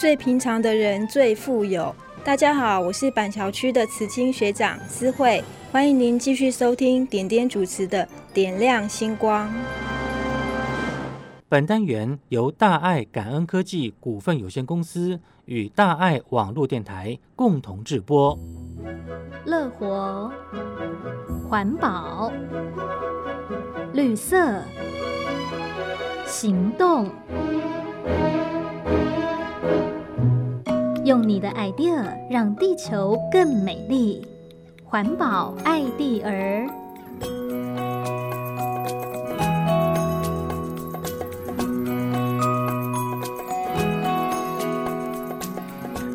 [0.00, 1.94] 最平常的人最富有。
[2.24, 8.02] 大家好，我是板桥区的慈青学长思慧，欢迎您继续收听点点主持的
[8.32, 9.46] 《点亮星光》。
[11.50, 18.38] 本单元由大爱感恩科技股份有限公司与大爱网络电台共同制播。
[19.44, 20.32] 乐活、
[21.46, 22.32] 环保、
[23.92, 24.62] 绿色、
[26.26, 27.10] 行动。
[31.10, 34.24] 用你的 idea 让地球更美丽，
[34.84, 36.70] 环保爱地儿。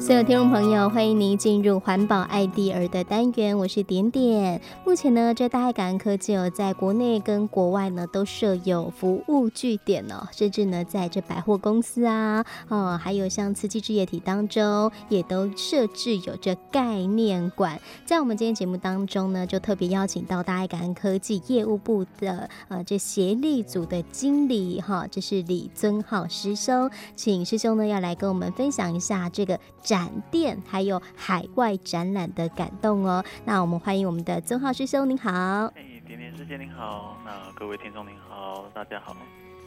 [0.05, 4.61] 所有听众朋友，欢迎您进入环保爱地儿的单元，我是点点。
[4.85, 17.81] 目前呢，这大爱感恩科技哦，在国内跟国外呢都设有服务据点哦，甚至呢，在这百货公司啊，哦，还有像慈济事业体当中，也都设置有这概念馆。
[18.05, 29.59] 在我们今天节目当中呢，就特别邀请到大爱感恩科技业务部的呃这协力组的经理哈，这是李尊浩师兄，请师兄呢要来跟我们分享一下这个。
[29.95, 35.31] 闪电还有海外展览的感动哦，那我们欢迎我们的曾浩师兄，您好。
[35.67, 39.15] 哎，点点师姐您好，那各位听众您好，大家好。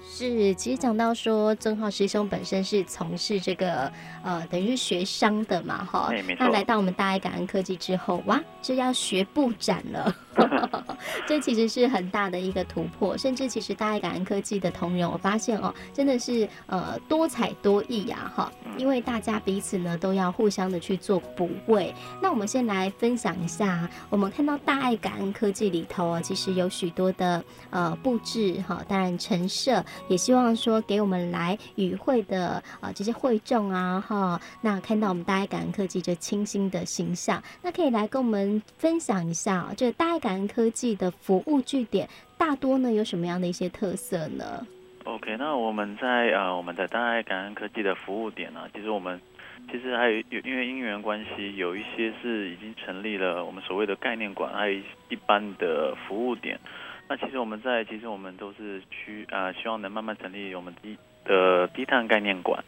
[0.03, 3.93] 是，其实讲到说曾浩师兄本身是从事这个
[4.25, 6.11] 呃，等于是学商的嘛，哈。
[6.39, 10.15] 那来到我们大爱感恩科技之后，哇，就要学布展了。
[11.27, 21.95] 这其实是很大的一个突破，甚至其实大爱感恩科技的同仁，我发现哦，真的是呃多才多艺呀，哈，因为大家彼此呢都要互相的去做补位。
[22.23, 44.67] 那我们先来分享一下，我们看到大爱感恩科技里头啊，其实有许多的呃布置哈，当然陈设，也希望说给我们来与会的啊这些会众啊哈，那看到我们大爱感恩科技这清新的形象，那可以来跟我们分享一下这个大爱感恩科技的服务据点大多呢有什么样的一些特色呢
[45.05, 49.21] ？OK，那我们在呃我们的大爱感恩科技的服务点呢、其实我们
[49.71, 56.59] 其实还有有因为因缘关系，有一些是已经成立了我们所谓的概念馆，还有一般的服务点。
[57.09, 62.63] 那其实我们在其实我们都是去呃希望能慢慢成立我们低的低碳概念馆。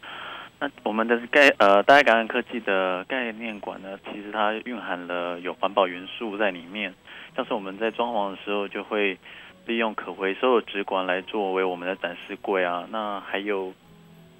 [0.59, 6.93] 那我们的概呃大爱感恩科技的概念馆呢，其实它蕴含了有环保元素在里面。
[7.35, 9.17] 像是我们在装潢的时候，就会
[9.65, 12.87] 利用可回收的纸管来作为我们的展示柜啊。
[12.91, 13.73] 那还有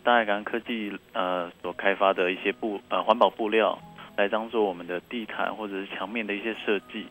[0.03, 3.77] 大爱感恩科技呃所开发的一些布呃环保布料，
[4.17, 7.05] 来当做我们的地毯或者是墙面的一些设计。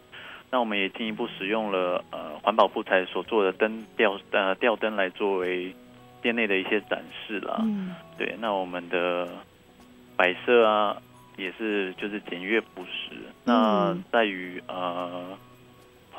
[0.50, 5.74] 那我们也进一步使用了呃环保布材所做的灯吊呃吊灯来作为
[6.20, 7.58] 店内的一些展示啦。
[7.60, 7.94] 嗯。
[8.18, 9.28] 对，那我们的
[10.16, 10.96] 摆设啊
[11.36, 13.16] 也是就是简约朴实。
[13.44, 15.38] 那在于呃。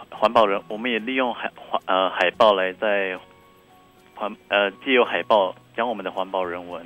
[0.09, 3.17] 环保人，我们也利用海环呃海报来在
[4.15, 6.85] 环呃借由海报将我们的环保人文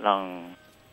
[0.00, 0.26] 让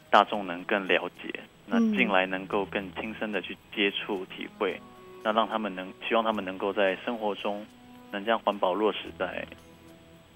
[0.09, 4.81] 大众能更了解，那进来能够更亲身的去接触体会，
[5.25, 7.65] 那让他们能希望他们能够在生活中
[8.11, 9.45] 能将环保落实在。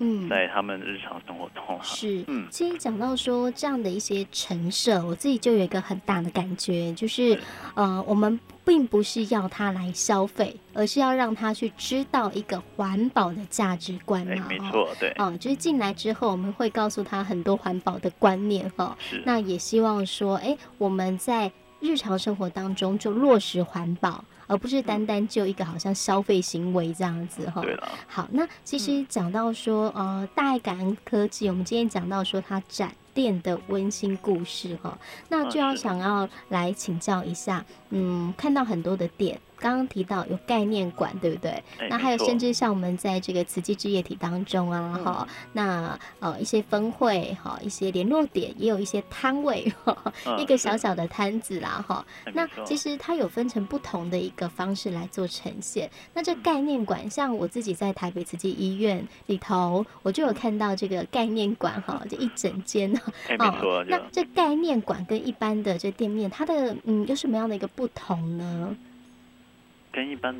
[0.01, 7.37] 嗯，在他们日常生活中是，嗯，其实讲到说这样的一些陈设，我自己就有一个很大的感觉，就是，
[7.75, 21.51] 呃，我们并不是要他来消费，而是要让他去知道一个环保的价值观嘛，没错，对，嗯，就是进来之后，我们会告诉他很多环保的观念哈，那也希望说，哎，我们在
[21.81, 24.23] 日常生活当中就落实环保。
[24.49, 27.61] 而不是单单就一个好像消费行为这样子哈。
[27.61, 27.87] 对了。
[28.07, 34.97] 好，那其实讲到说，呃，大爱感恩科技，我们今天讲到说它展店的温馨故事哈，
[35.29, 39.39] 那就要想要来请教一下，嗯，看到很多的店。
[39.59, 41.51] 刚刚提到有概念馆，对不对？
[41.79, 49.71] 欸、那还有甚至像我们在这个慈济事业体当中啊，哈、嗯，那呃一些分会哈，一些联络点，也有一些摊位，
[50.25, 52.31] 嗯、一个小小的摊子啦，哈、欸。
[52.33, 55.89] 那其实它有分成不同的一个方式来做呈现。
[56.13, 62.93] 那这概念馆，嗯、像我自己在台北慈济医院里头，我就有看到这个概念馆哈， 这一整间
[63.37, 68.75] 哦，那这概念馆跟一般的这店面，它的嗯有什么样的一个不同呢？
[69.99, 70.33] 跟一般，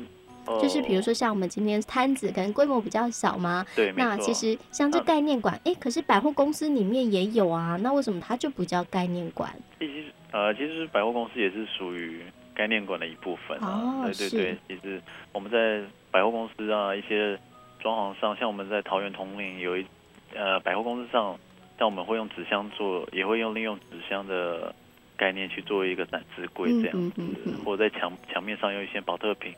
[0.46, 3.64] 就是比如说像我们今天摊子，可能规模比较小嘛。
[3.76, 9.54] 对，那其实像这概念馆，哎、可是百货公司里面也有啊，那为什么它就不叫概念馆？
[9.78, 12.22] 其实呃，其实百货公司也是属于
[12.54, 14.02] 概念馆的一部分啊。
[14.02, 15.02] 哦，对对对，其实
[15.32, 17.38] 我们在百货公司啊，一些
[17.80, 19.84] 装潢上，像我们在桃园统领有一
[20.34, 21.38] 呃百货公司上
[21.76, 24.74] 但我们会用纸箱做，也会用利用纸箱的
[25.20, 27.52] 概念去做一个展示柜这样子，嗯嗯。
[27.52, 29.52] 嗯、或者在墙墙面上用一些保特瓶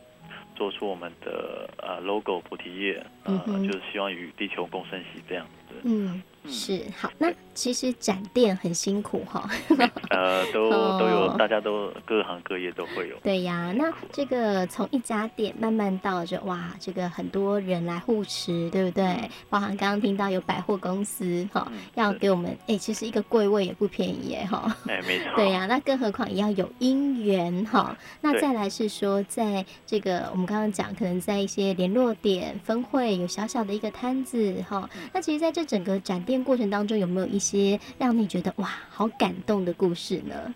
[0.56, 5.46] 做出我们的呃 logo 菩提叶，呃，嗯、就是希望与地球共生息这样。
[5.46, 5.52] 子。
[5.82, 6.22] 嗯。
[6.48, 9.48] 是好，那其实展店很辛苦哈。
[10.10, 13.16] 呃，都都有，大家都各行各业都会有。
[13.22, 19.04] 对呀，那这个从一家店慢慢到这，哇，这个很多人来护持，对不对？
[19.04, 24.76] 嗯、包含刚刚听到有百货公司哈，嗯、要给我们哎，其实一个柜位也不便宜耶哈。
[24.88, 25.30] 哎，没错。
[25.36, 27.96] 对呀，那更何况也要有姻缘哈。
[28.20, 34.90] 那再来是说，在这个我们刚刚讲，可能在一些联络点分会有小小的一个摊子哈。
[35.12, 36.42] 那其实在这整个展店。
[36.42, 40.54] 过程当中有没有一些让你觉得哇好感动的故事呢？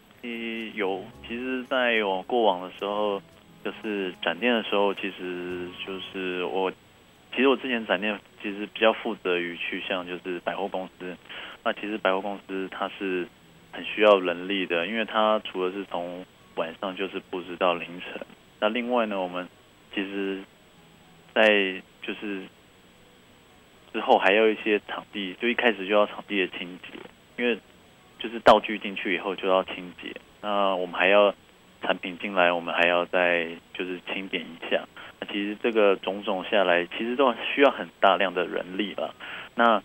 [0.74, 3.22] 有，其实，在我过往的时候，
[3.64, 6.70] 就是展店的时候，其实就是我，
[7.30, 11.16] 其实我之前展店其实比较负责于去像就是百货公司，
[11.64, 13.26] 那其实百货公司它是
[13.72, 16.26] 很需要人力的，因为它除了是从
[16.56, 18.20] 晚上就是布置到凌晨，
[18.60, 19.48] 那另外呢，我们
[19.94, 20.42] 其实，
[21.32, 22.42] 在就是。
[23.96, 26.98] 之后还要一些场地，就一开始就要场地的清洁，
[27.38, 27.58] 因为
[28.18, 30.14] 就是道具进去以后就要清洁。
[30.42, 31.34] 那我们还要
[31.80, 34.84] 产品进来，我们还要再就是清点一下。
[35.18, 39.14] 那其实这个种种下来，其实都需要很大量的人力了。
[39.54, 39.82] 那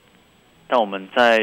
[0.68, 1.40] 但我们在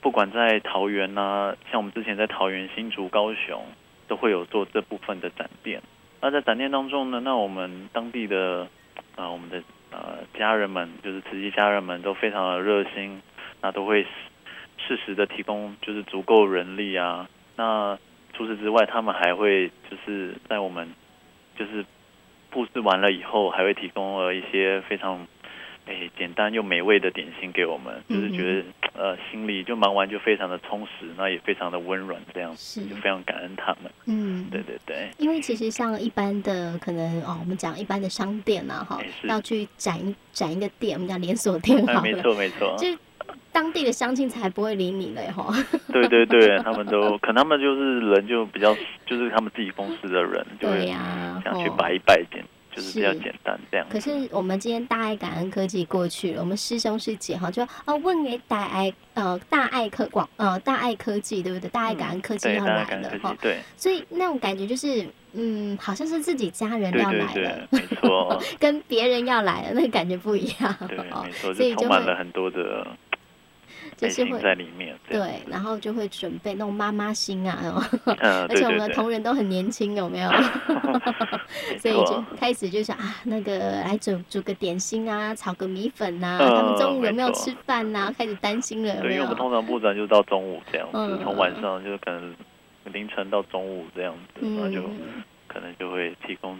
[0.00, 3.64] 不管在桃园呐、像我们之前在桃园、新竹、高雄，
[4.06, 5.82] 都会有做这部分的展店。
[6.20, 8.68] 那在展店当中呢，那我们当地的
[9.16, 9.60] 啊、我们的。
[9.90, 13.20] 呃，家人们就是慈济家人们都非常的热心，
[13.60, 14.06] 那都会
[14.86, 17.28] 适时的提供就是足够人力啊。
[17.56, 17.98] 那
[18.34, 20.88] 除此之外，他们还会就是在我们
[21.56, 21.84] 就是
[22.50, 25.26] 布置完了以后，还会提供了一些非常。
[25.90, 28.62] 哎，简单又美味的点心给我们，就是觉得
[28.98, 33.90] 呃心里就忙完就非常的充实，那也非常的温暖，这样子就非常感恩他们。
[34.06, 35.08] 嗯，对对对。
[35.18, 39.96] 因为其实像一般的可能哦，我们讲一般的商店呐，哈，要去展
[40.32, 42.88] 展一个店，我们讲连锁店好了，没错没错，就
[43.52, 45.52] 当地的乡亲才不会理你嘞哈。
[45.92, 52.44] 对对对， 他们都可能他们就是人就比较，就是他们自己公司的人，就会想去拜一拜见。
[52.80, 53.86] 就是比较简单这样。
[53.90, 61.68] 可是我们今天大爱感恩科技过去了，我们师兄师姐哈就哦问给大爱呃大爱科广呃大爱科技对不对？
[61.70, 63.58] 大爱感恩科技要来了哈，对。
[63.76, 72.86] 所以那种感觉就是嗯，好像是自己家人要来了，没错， 跟别人要来了那个感觉不一样，对，没错，所以就充满了很多的。
[73.98, 77.58] 就是会在里面，对，然后就会准备那种妈妈心啊，
[78.48, 80.30] 而且我们的同仁都很年轻，有没有？
[81.82, 88.12] 所以就开始就想啊，那个来煮煮个点心啊，炒个米粉呐，他们中午有没有吃饭呐？
[88.16, 92.34] 开始担心了，对，因为我们通常布展就到中午这样子，从晚上就可能
[92.84, 94.82] 凌晨到中午这样子，那就
[95.48, 96.56] 可能就会提供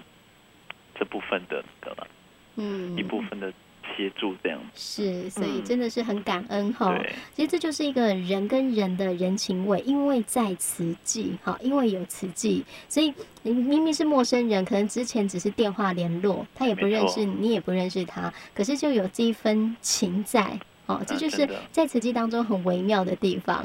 [0.98, 2.04] 这部分的对吧？
[2.56, 3.52] 嗯，一部分的。
[3.96, 6.94] 协助这样是，所以真的是很感恩哈。
[6.96, 13.12] 嗯、其实这就是一个人跟人的人情味，因为在慈济哈，因为有慈济，所以
[13.42, 23.56] 明明是陌生人，可能之前只是电话联络，他也不认识你，你也不认识他，可是就有这一份情在哦，这就是在慈济当中很微妙的地方。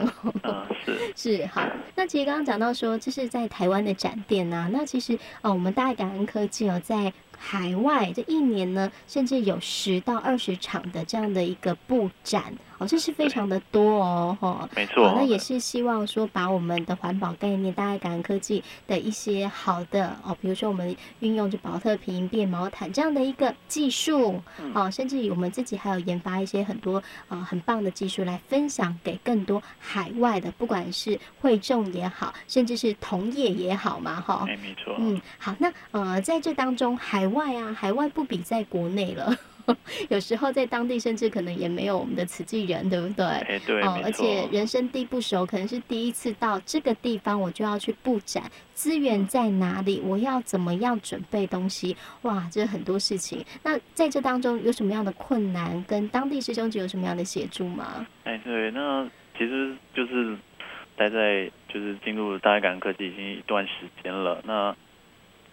[0.42, 1.66] 啊、是 是好，
[1.96, 7.14] 那其实刚刚讲到说，这是在台湾的展店呐、啊，那其实哦，我们大爱感恩科技哦，在。
[7.46, 12.56] 海外这一年呢，甚至有十到二十场的这样的一个布展。
[12.84, 15.14] 哦，这是非常的多哦，哈，没错。
[15.16, 24.42] 那也是希望说，把我们的环保概念、大爱感恩科技的一些好的哦，比如说我们运用这宝特瓶变毛毯这样的一个技术，
[24.74, 34.96] 哦，甚至于我们自己还有研发一些很多呃很棒的技术来分享给更多海外的，不管是会众也好，甚至是同业也好嘛，哈，没错。
[35.00, 39.36] 嗯，好，那呃在这当中，海外啊，海外不比在国内了。
[40.10, 43.26] 有时候在当地甚至可能也没有我们的慈济人，对不对？
[43.26, 48.44] 哎，对，哦，而且人生地不熟，可能是第一次到这个地方，我就要去布展，
[48.74, 50.02] 资源在哪里？
[50.04, 51.96] 我要怎么样准备东西？
[52.24, 53.44] 哇，这很多事情。
[53.64, 55.84] 那在这当中有什么样的困难？
[55.88, 58.06] 跟当地师兄姐有什么样的协助吗？
[58.26, 60.36] 哎，对，那其实就是
[60.98, 63.72] 待在就是进入大爱感恩科技已经一段时
[64.04, 64.76] 间了，那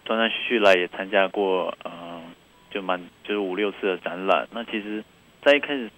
[0.03, 2.21] 断断续续来也参加过，嗯、呃。
[2.71, 5.03] 就蛮就是五六次的展览，那其实，
[5.43, 5.91] 在一开始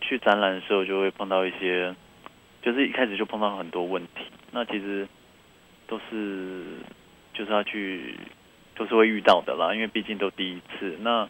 [0.00, 1.94] 去展览的时候，就会碰到一些，
[2.62, 4.24] 就是一开始就碰到很多问题。
[4.50, 5.06] 那其实
[5.86, 6.64] 都是
[7.34, 8.16] 就是要去，
[8.74, 10.96] 都是会遇到的啦，因为毕竟都第一次。
[11.00, 11.28] 那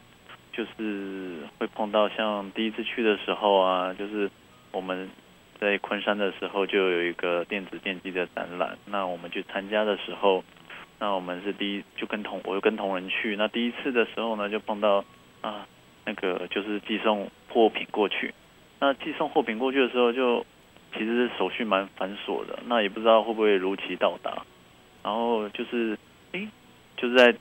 [0.52, 4.30] 就是会碰到像第一次去的时候啊，就是
[4.70, 5.10] 我们
[5.58, 10.44] 在昆山的时候就有一个电子电机的展览，那我们去参加的时候，
[11.02, 15.04] 那我们是第一就跟同我就跟同仁去，那第一次的时候呢就碰到
[15.40, 15.66] 啊
[16.04, 18.32] 那个就是寄送货品过去，
[18.78, 20.46] 那寄送货品过去的时候就
[20.92, 24.46] 其实手续蛮繁琐的，那也不知道会不会如期到达，
[25.02, 25.98] 然后就是
[26.30, 26.48] 诶
[26.96, 27.34] 就是在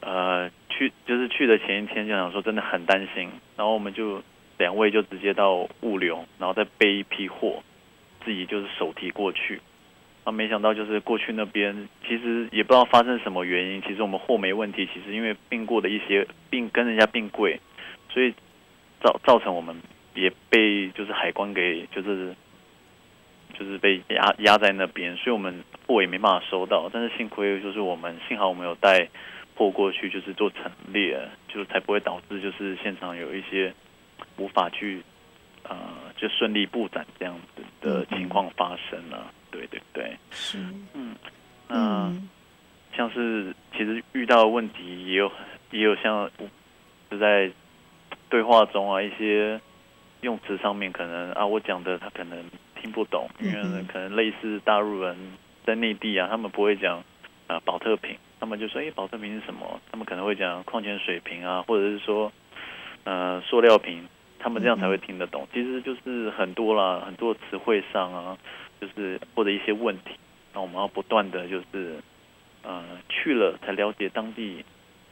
[0.00, 4.22] 呃去就是去的前一天就想说真的很担心，然后我们就。
[4.58, 7.64] 两位就直接到物流，然后再背一批货，
[8.24, 9.60] 自己就是手提过去。
[10.24, 13.82] 啊，没想到就是过去那边，其实也不知道发生什么原因。
[13.82, 17.60] 其实我们货没问题，其实因为并过的一些并跟人家并柜，
[18.08, 18.32] 所以
[19.00, 19.76] 造造成我们
[20.14, 22.34] 也被就是海关给就是
[23.58, 26.88] 就是被压压在那边，所以我们货也没办法收到。
[26.92, 29.08] 但是幸亏就是我们幸好我们有带
[29.56, 33.72] 货过去，就是做陈列，就是才不会导致就是现场有一些。
[34.38, 35.02] 无法去，
[35.64, 35.76] 呃，
[36.16, 40.58] 就顺利布展这样子的情况发生了，嗯、对对对，是，
[40.94, 41.14] 嗯，
[41.68, 42.12] 那
[42.96, 45.30] 像是其实遇到的问题也有，
[45.70, 46.28] 也有像
[47.08, 47.48] 就在
[48.28, 49.60] 对话中啊，一些
[50.22, 52.42] 用词上面可能啊，我讲的他可能
[52.80, 55.16] 听不懂，因为可能类似大陆人
[55.64, 57.04] 在内地啊，他们不会讲
[57.46, 59.80] 啊保特瓶，他们就说哎，保特瓶是什么？
[59.92, 62.32] 他们可能会讲矿泉水瓶啊，或者是说
[63.04, 64.08] 呃塑料瓶。
[64.44, 68.36] 他们这样才会听得懂，其实就是很多啦，很多词汇上啊，
[68.82, 70.10] 就是或者一些问题，
[70.52, 72.02] 那我们要不断的就是，
[72.64, 74.64] 呃，去了才了解当地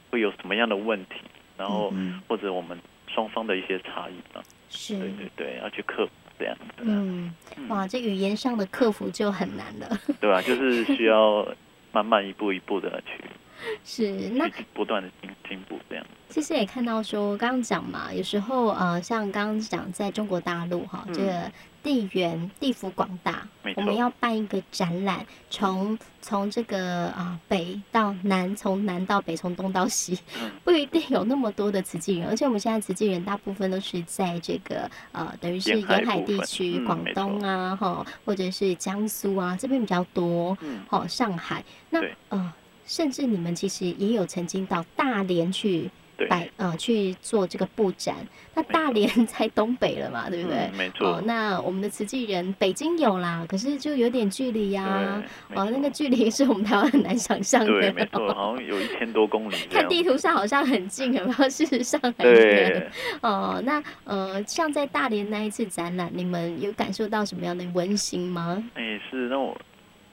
[0.09, 1.21] 会有什么样的问题，
[1.57, 1.93] 然后
[2.27, 6.63] 或者我们双方的一些差异啊，是，对对对，要去克服这样子。
[6.81, 7.33] 嗯，
[7.69, 9.97] 哇，这语言上的克服就很难了。
[10.19, 11.47] 对啊，就是需要
[11.93, 13.23] 慢慢一步一步的去。
[13.85, 16.05] 是，那不断的进进步这样。
[16.29, 21.51] 其实也看到说，刚刚讲嘛，有时候呃，像刚刚讲在中国大陆哈，这个
[21.83, 30.19] 地缘地幅广大，我们要办一个展览，从从这个啊北到南，从南到北，从东到西，
[30.63, 40.57] 不一定有那么多的慈济人，而且我们现在慈济人大部分都是在这个呃，等于是沿海地区，广东啊哈，或者是江苏啊这边比较多，
[40.89, 42.53] 哦，上海，那呃。
[42.83, 45.89] 甚至你们其实也有曾经到大连去
[46.27, 48.15] 摆呃去做这个布展，
[48.53, 50.57] 那大连 在东北了嘛，对不对？
[50.71, 51.07] 嗯、没错。
[51.07, 55.23] 哦，那我们的慈济人北京有啦，可是就有点距离呀、啊。
[55.55, 57.67] 哦，那个距离是我们台湾很难想象的。
[57.67, 59.55] 对，没错，好像有一千多公里。
[59.71, 62.91] 看地图上好像很近，然后 事实上很远。
[63.21, 68.63] 哦，那呃，像在大连那一次展览，你们有感受到什么样的温馨吗？
[68.75, 69.57] 哎，是，那我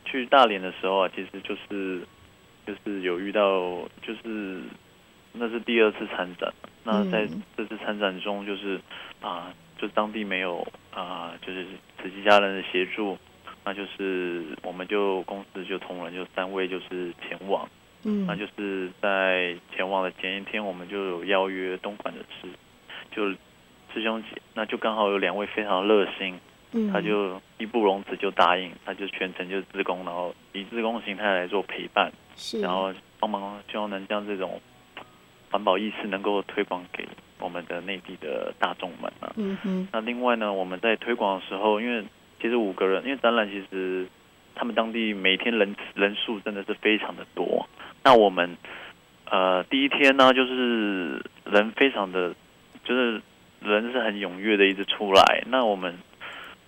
[0.04, 2.00] 去大连的时候啊，其实就是。
[2.68, 4.60] 就是有遇到，就是
[5.38, 6.52] 那是第二次参展。
[6.84, 8.80] 那在这次参展中，就是
[9.20, 11.66] 啊，就当地没有啊，就是
[12.00, 13.16] 慈济家人的协助，
[13.64, 17.68] 那就是我们就公司就同仁就三位就是前往。
[18.04, 22.48] 嗯，那就是在前往的前一天，我们就有邀约东莞的师，
[23.10, 23.28] 就
[23.92, 26.38] 师兄姐，那就刚好有两位非常热心，
[26.72, 32.10] 嗯，他就义不容辞就答应，他就全程就自工，然后以自工形态来做陪伴。
[32.62, 34.60] 然后帮忙，希望能将这种
[35.50, 37.06] 环保意识能够推广给
[37.38, 39.32] 我们的内地的大众们啊。
[39.36, 39.88] 嗯哼。
[39.92, 42.04] 那另外呢，我们在推广的时候，因为
[42.40, 44.06] 其实五个人，因为展览其实
[44.54, 47.68] 他们当地每天人人数真的是非常的多。
[48.04, 48.56] 那我们
[49.30, 52.34] 呃第一天呢，就是人非常的，
[52.84, 53.20] 就是
[53.60, 55.42] 人是很踊跃的一直出来。
[55.46, 55.98] 那我们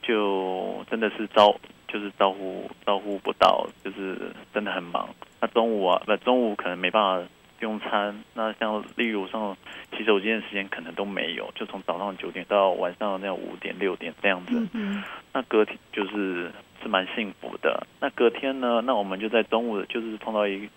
[0.03, 1.55] 就真的是招。
[1.93, 4.17] 就是招呼招呼不到，就是
[4.55, 5.09] 真的很忙。
[5.41, 7.29] 那中午啊，不，中午可能没办法
[7.61, 8.23] 用餐。
[8.35, 9.57] 那像例如上
[9.97, 14.67] 洗手间的时间可能都没有，就从早上九点到晚上那样五点六点这样子。
[14.73, 15.03] 嗯。
[15.33, 16.51] 那隔天就是
[16.83, 17.87] 是蛮幸福的。
[18.01, 20.69] 那隔天呢，那我们就在中午，就是碰到一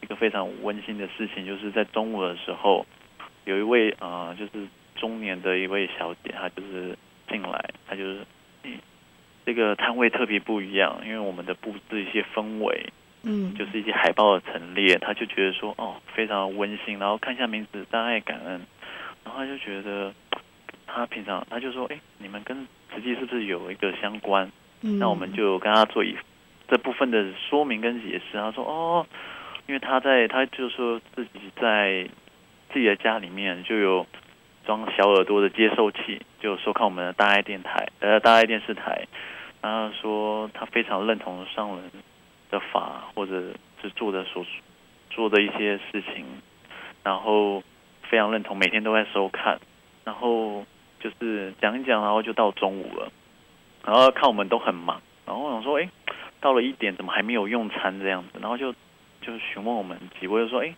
[0.00, 2.86] 一个非常温馨的事情，就是在中午的时候，
[3.44, 6.96] 有一位啊、呃，就是中年的一位小姐，她就是
[7.28, 8.18] 进来，她就是。
[9.46, 12.92] 这个摊位特别不一样，因为我们的布置一些氛围，
[13.28, 16.96] 嗯，就是一些海报的陈列，他就觉得说哦，非常温馨。
[17.00, 18.64] 然后看一下名字，大爱感恩，
[19.24, 20.14] 然后他就觉得
[20.86, 24.48] 他平常他就说，哎，你们跟慈济是不是有一个相关？
[24.82, 26.16] 嗯，那我们就跟他做一
[26.68, 28.38] 这部分的说明跟解释。
[28.38, 29.04] 他说哦，
[29.66, 32.08] 因为他在他就说自己在
[32.72, 34.06] 自己的家里面就有
[34.64, 39.08] 装小耳朵的接收器，就收看我们的大爱电台，呃，大爱电视台。
[39.62, 41.90] 然后说他非常认同上人
[42.50, 43.42] 的法，或者
[43.82, 44.44] 是做的所
[45.10, 46.24] 做的一些事情，
[47.02, 47.62] 然后
[48.02, 49.58] 非常认同，每天都在收看，
[50.04, 50.64] 然后
[51.00, 53.12] 就是讲一讲，然后就到中午了。
[53.84, 55.88] 然后看我们都很忙，然后我想说，哎，
[56.40, 58.38] 到了一点怎么还没有用餐这样子？
[58.40, 58.72] 然后就
[59.20, 60.74] 就询问我们几位，就说，哎，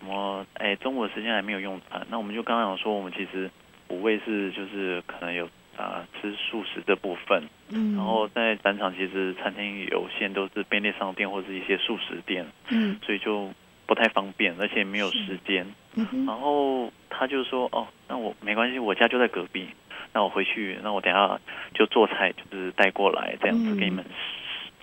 [0.00, 2.04] 怎么，哎，中午的时间还没有用餐？
[2.10, 3.48] 那我们就刚刚讲说，我们其实
[3.88, 5.48] 五位是就是可能有
[5.78, 13.50] 啊、呃、吃素食这部分，嗯，然后在展场其实餐厅有限，都是便利商店或是一些素食店，嗯，所以就。
[13.88, 15.66] 不太方便，而且没有时间。
[15.94, 19.66] 嗯、然后他就说：“哦，那我没关系，我家就在隔壁。
[20.12, 21.40] 那我回去，那我等下
[21.72, 24.04] 就做菜，就是带过来这样子给你们，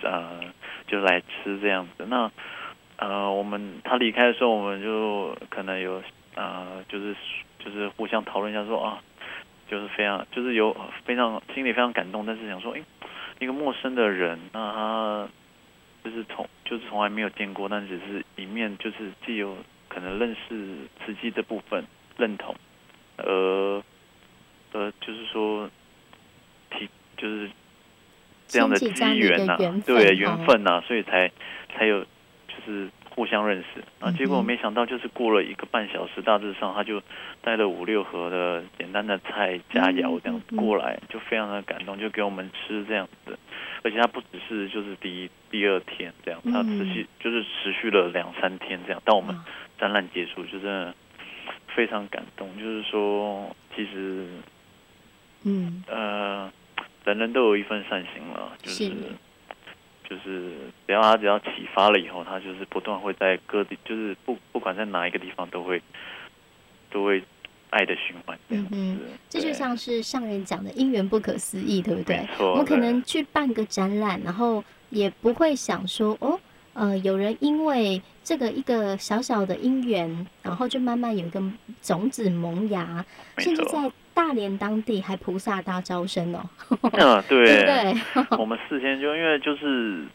[0.02, 0.40] 嗯、呃，
[0.88, 2.04] 就来吃这样子。
[2.08, 2.28] 那
[2.96, 6.02] 呃，我们他离开的时候，我们就可能有
[6.34, 7.14] 呃，就是
[7.60, 9.02] 就是互相讨论一下说，说啊，
[9.68, 12.82] 就是非常就是有非常心里非常感动，但是想说，哎，
[13.38, 15.28] 一个陌生的人，那他。”
[16.04, 19.56] 就是从就是从来没有见过，但只是一面就是既有
[19.88, 21.84] 可能认识慈济这部分
[22.16, 22.54] 认同，
[23.16, 23.82] 呃
[24.70, 25.68] 呃，就是说
[26.70, 27.50] 提就是
[28.46, 31.28] 这样的机缘呐，对缘分呐、啊，所以才
[31.74, 34.12] 才有就是互相认识啊。
[34.12, 37.02] 结果没想到，就是过了一个半小时，大致上他就
[37.42, 43.36] 带了五六盒的简单的菜佳肴这样子过来，就非常的感动，就给我们吃这样子。
[43.82, 49.36] 而且他不只是就是第一第二天这样，他持续就是持续了两三天这样，到我们
[49.78, 50.94] 展览结束，就真的
[51.74, 52.48] 非常感动。
[52.58, 54.26] 就是说，其实，
[55.44, 56.50] 嗯呃，
[57.04, 58.92] 人人都有一份善心了，就是
[60.08, 60.52] 就是
[60.86, 65.82] 只要他只要启发了以后，他就是不断会在各地，就是不不管在哪一个地方都会
[66.90, 67.22] 都会。
[67.68, 72.26] 爱的循环，嗯嗯，这就像是上人讲的因缘不可思议，对不对？
[72.38, 76.38] 我们可能去办个展览，然后也不会想说，哦，
[76.74, 81.42] 呃，有人因为这个一个小小的因缘，然后就慢慢有一个
[81.82, 83.04] 种子萌芽，
[83.38, 86.40] 甚至在大连当地还菩萨大招生哦。
[86.92, 87.94] 嗯，对，对对。
[88.38, 90.06] 我们事先就因为就是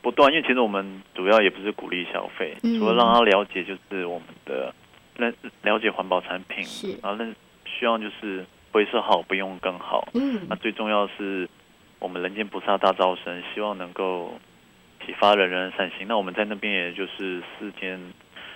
[0.00, 4.74] 不断，因为其实我们主要也不是鼓励消费，嗯、除了让他了解就是我们的。
[5.14, 7.34] 认了解环保产品，是，然后那
[7.78, 10.08] 希望就是回收好不用更好。
[10.14, 11.46] 嗯，那最重要是
[11.98, 14.40] 我们人间菩萨大招生，希望能够
[15.04, 16.06] 启发人人善心。
[16.08, 18.00] 那我们在那边也就是四间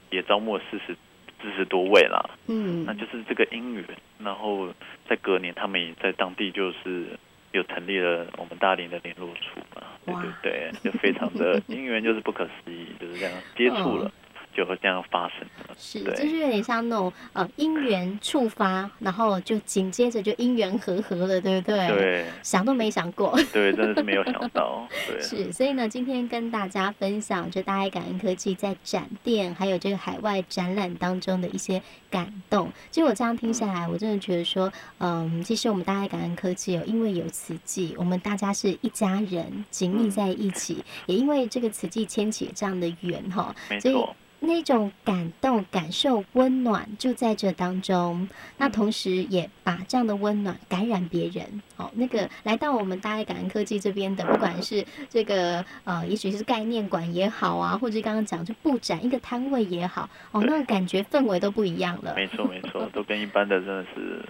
[0.08, 0.96] 也招募了四十
[1.42, 2.28] 四十多位啦。
[2.46, 3.84] 嗯，那就是这个因缘，
[4.18, 4.68] 然后
[5.08, 7.06] 在隔年他们也在当地就是
[7.52, 14.10] 有成立了我们大连的联络处嘛，对对对，就非常的 因缘就是不可思议，就是这样接触了。
[14.56, 21.88] 就会这样发生的，是，就是有点像那种呃因缘触发，然后就紧接着就因缘和合了，对不对？
[21.88, 25.20] 对，想都没想过， 对，真的是没有想到，对。
[25.20, 32.72] 是，所以呢，今天跟大家分享就大爱感恩科技在展店还有这个海外展览当中的一些感动。
[32.90, 43.94] 其实我这样听下来，我真的觉得说，嗯，其实我们大爱感恩科技哦，因为有慈济，我们大家是一家人，紧密在一起，也因为这个慈济牵起这样的缘哈，所以。
[44.46, 48.28] 那种感动、感受、温暖就在这当中。
[48.56, 51.60] 那同时也把这样的温暖感染别人。
[51.76, 62.14] 哦，那个来到我们大爱感恩科技这边的，不管是这个呃，也许是概念馆也好啊，或者刚刚讲就布展一个摊位也好，哦，那个感觉氛围都不一样了。
[62.16, 64.24] 没错，没错，都跟一般的真的是。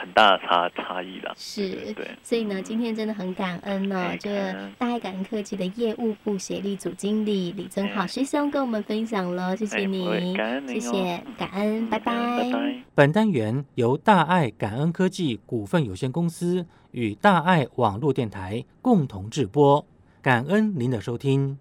[0.00, 12.14] 很大的差差异了，是，对，所以呢，今天真的很感恩呢、哦，这个大爱感恩科技的业务部协力组经理李增浩师兄跟我们分享了，谢谢你，感恩哦、谢谢，感恩，拜拜。
[12.14, 12.82] 拜拜。
[12.94, 19.84] 本单元由大爱感恩科技股份有限公司与大爱网络电台共同制播，
[20.20, 21.58] 感恩您的收听。